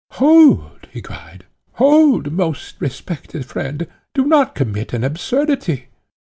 "Hold!" 0.13 0.87
he 0.89 0.99
cried; 0.99 1.45
"hold, 1.73 2.31
most 2.33 2.73
respected 2.79 3.45
friend; 3.45 3.85
do 4.15 4.25
not 4.25 4.55
commit 4.55 4.93
an 4.93 5.03
absurdity. 5.03 5.89